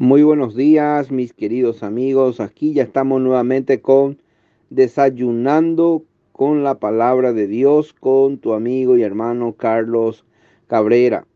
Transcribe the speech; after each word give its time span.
Muy 0.00 0.22
buenos 0.22 0.54
días, 0.54 1.10
mis 1.10 1.32
queridos 1.32 1.82
amigos. 1.82 2.38
Aquí 2.38 2.72
ya 2.72 2.84
estamos 2.84 3.20
nuevamente 3.20 3.80
con 3.80 4.22
Desayunando 4.70 6.04
con 6.30 6.62
la 6.62 6.78
palabra 6.78 7.32
de 7.32 7.48
Dios 7.48 7.94
con 7.94 8.38
tu 8.38 8.52
amigo 8.52 8.96
y 8.96 9.02
hermano 9.02 9.54
Carlos 9.54 10.24
Cabrera. 10.68 11.26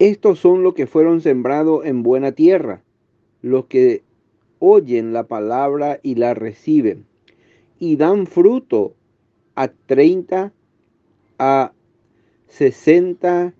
Estos 0.00 0.40
son 0.40 0.64
los 0.64 0.74
que 0.74 0.88
fueron 0.88 1.20
sembrados 1.20 1.86
en 1.86 2.02
buena 2.02 2.32
tierra, 2.32 2.82
los 3.42 3.66
que 3.66 4.02
oyen 4.58 5.12
la 5.12 5.28
palabra 5.28 6.00
y 6.02 6.16
la 6.16 6.34
reciben, 6.34 7.06
y 7.78 7.94
dan 7.94 8.26
fruto 8.26 8.96
a 9.54 9.68
30, 9.68 10.52
a 11.38 11.72
60 12.48 13.54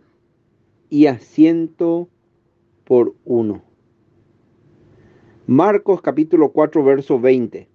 y 0.91 1.07
a 1.07 1.20
100 1.20 1.77
por 2.88 3.14
uno. 3.26 3.62
Marcos 5.46 6.00
capítulo 6.00 6.52
4, 6.52 6.82
verso 6.82 7.20
20. 7.20 7.68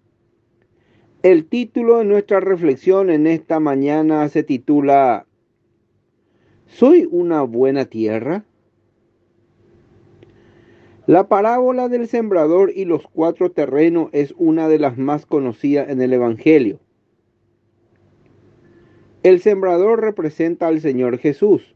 El 1.22 1.45
título 1.45 1.99
de 1.99 2.05
nuestra 2.05 2.39
reflexión 2.39 3.12
en 3.12 3.27
esta 3.27 3.59
mañana 3.59 4.27
se 4.30 4.41
titula 4.41 5.27
¿Soy 6.66 7.08
una 7.12 7.44
buena 7.44 7.86
tierra? 7.86 8.44
La 11.05 11.27
parábola 11.27 11.89
del 11.89 12.08
sembrador 12.08 12.72
y 12.75 12.86
los 12.86 13.03
cuatro 13.03 13.52
terrenos 13.52 14.09
es 14.14 14.34
una 14.39 14.67
de 14.67 14.80
las 14.80 14.98
más 14.98 15.27
conocidas 15.27 15.89
en 15.89 16.02
el 16.02 16.14
Evangelio. 16.14 16.80
El 19.22 19.41
sembrador 19.41 20.02
representa 20.02 20.66
al 20.66 20.81
Señor 20.81 21.20
Jesús, 21.20 21.75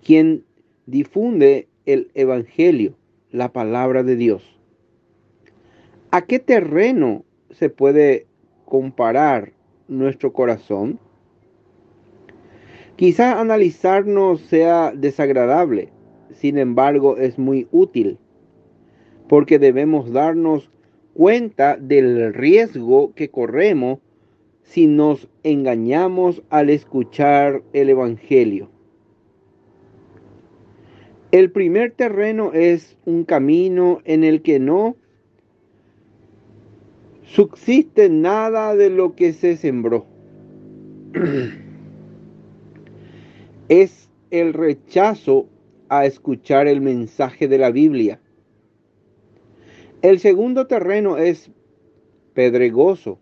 quien 0.00 0.44
difunde 0.86 1.66
el 1.86 2.10
Evangelio, 2.14 2.94
la 3.30 3.52
palabra 3.52 4.02
de 4.02 4.16
Dios. 4.16 4.42
¿A 6.10 6.22
qué 6.22 6.38
terreno 6.38 7.24
se 7.50 7.70
puede 7.70 8.26
comparar 8.64 9.52
nuestro 9.88 10.32
corazón? 10.32 10.98
Quizá 12.96 13.40
analizarnos 13.40 14.40
sea 14.42 14.92
desagradable, 14.94 15.90
sin 16.32 16.58
embargo 16.58 17.16
es 17.16 17.38
muy 17.38 17.66
útil, 17.72 18.18
porque 19.28 19.58
debemos 19.58 20.12
darnos 20.12 20.70
cuenta 21.12 21.76
del 21.76 22.32
riesgo 22.32 23.12
que 23.14 23.30
corremos 23.30 23.98
si 24.62 24.86
nos 24.86 25.28
engañamos 25.42 26.42
al 26.50 26.70
escuchar 26.70 27.62
el 27.72 27.90
Evangelio. 27.90 28.73
El 31.34 31.50
primer 31.50 31.90
terreno 31.90 32.52
es 32.52 32.96
un 33.06 33.24
camino 33.24 34.00
en 34.04 34.22
el 34.22 34.40
que 34.40 34.60
no 34.60 34.94
subsiste 37.24 38.08
nada 38.08 38.76
de 38.76 38.88
lo 38.88 39.16
que 39.16 39.32
se 39.32 39.56
sembró. 39.56 40.06
es 43.68 44.08
el 44.30 44.52
rechazo 44.52 45.48
a 45.88 46.06
escuchar 46.06 46.68
el 46.68 46.80
mensaje 46.80 47.48
de 47.48 47.58
la 47.58 47.72
Biblia. 47.72 48.20
El 50.02 50.20
segundo 50.20 50.68
terreno 50.68 51.18
es 51.18 51.50
pedregoso. 52.32 53.18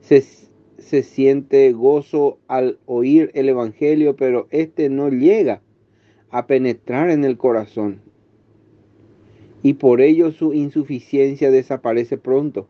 Se, 0.00 0.22
siente 1.02 1.72
gozo 1.72 2.38
al 2.46 2.78
oír 2.86 3.32
el 3.34 3.48
Evangelio, 3.48 4.14
pero 4.14 4.46
este 4.52 4.88
no 4.88 5.08
llega 5.08 5.60
a 6.30 6.46
penetrar 6.46 7.10
en 7.10 7.24
el 7.24 7.36
corazón. 7.36 8.00
Y 9.62 9.74
por 9.74 10.00
ello 10.00 10.32
su 10.32 10.54
insuficiencia 10.54 11.50
desaparece 11.50 12.16
pronto. 12.16 12.68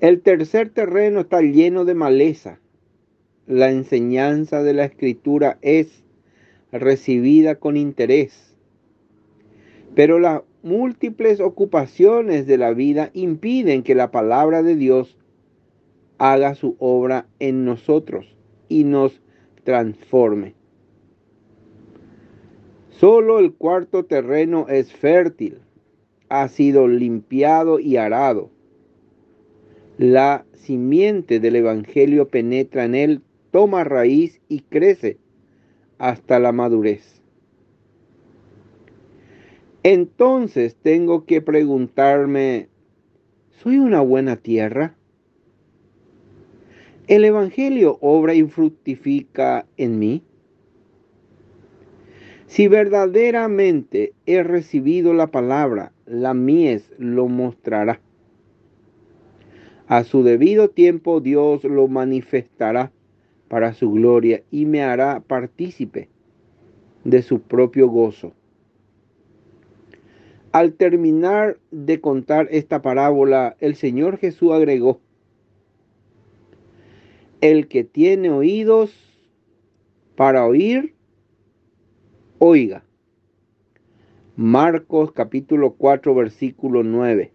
El 0.00 0.22
tercer 0.22 0.70
terreno 0.70 1.20
está 1.20 1.42
lleno 1.42 1.84
de 1.84 1.94
maleza. 1.94 2.58
La 3.46 3.70
enseñanza 3.70 4.62
de 4.62 4.72
la 4.72 4.84
escritura 4.84 5.58
es 5.60 6.02
recibida 6.72 7.56
con 7.56 7.76
interés. 7.76 8.54
Pero 9.94 10.18
las 10.18 10.42
múltiples 10.62 11.40
ocupaciones 11.40 12.46
de 12.46 12.58
la 12.58 12.72
vida 12.72 13.10
impiden 13.12 13.82
que 13.82 13.94
la 13.94 14.10
palabra 14.10 14.62
de 14.62 14.76
Dios 14.76 15.16
haga 16.18 16.54
su 16.54 16.76
obra 16.78 17.26
en 17.38 17.64
nosotros 17.64 18.36
y 18.68 18.84
nos 18.84 19.20
transforme. 19.64 20.59
Solo 23.00 23.38
el 23.38 23.54
cuarto 23.54 24.04
terreno 24.04 24.66
es 24.68 24.92
fértil, 24.92 25.62
ha 26.28 26.48
sido 26.48 26.86
limpiado 26.86 27.80
y 27.80 27.96
arado. 27.96 28.50
La 29.96 30.44
simiente 30.52 31.40
del 31.40 31.56
Evangelio 31.56 32.28
penetra 32.28 32.84
en 32.84 32.94
él, 32.94 33.22
toma 33.52 33.84
raíz 33.84 34.42
y 34.48 34.60
crece 34.60 35.16
hasta 35.96 36.38
la 36.38 36.52
madurez. 36.52 37.22
Entonces 39.82 40.76
tengo 40.76 41.24
que 41.24 41.40
preguntarme, 41.40 42.68
¿soy 43.62 43.78
una 43.78 44.02
buena 44.02 44.36
tierra? 44.36 44.94
¿El 47.06 47.24
Evangelio 47.24 47.96
obra 48.02 48.34
y 48.34 48.42
fructifica 48.42 49.64
en 49.78 49.98
mí? 49.98 50.22
Si 52.50 52.66
verdaderamente 52.66 54.12
he 54.26 54.42
recibido 54.42 55.14
la 55.14 55.28
palabra, 55.28 55.92
la 56.04 56.34
mies 56.34 56.90
lo 56.98 57.28
mostrará. 57.28 58.00
A 59.86 60.02
su 60.02 60.24
debido 60.24 60.68
tiempo 60.68 61.20
Dios 61.20 61.62
lo 61.62 61.86
manifestará 61.86 62.90
para 63.46 63.72
su 63.72 63.92
gloria 63.92 64.42
y 64.50 64.66
me 64.66 64.82
hará 64.82 65.20
partícipe 65.20 66.08
de 67.04 67.22
su 67.22 67.40
propio 67.40 67.88
gozo. 67.88 68.32
Al 70.50 70.72
terminar 70.72 71.56
de 71.70 72.00
contar 72.00 72.48
esta 72.50 72.82
parábola, 72.82 73.56
el 73.60 73.76
Señor 73.76 74.18
Jesús 74.18 74.50
agregó, 74.50 75.00
el 77.40 77.68
que 77.68 77.84
tiene 77.84 78.28
oídos 78.28 78.92
para 80.16 80.44
oír, 80.44 80.94
Oiga, 82.42 82.82
Marcos 84.34 85.12
capítulo 85.12 85.74
4 85.74 86.14
versículo 86.14 86.82
9. 86.82 87.30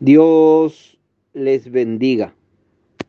Dios 0.00 0.98
les 1.34 1.70
bendiga. 1.70 2.34